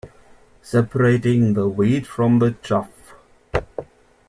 [0.63, 3.13] Separating the wheat from the chaff.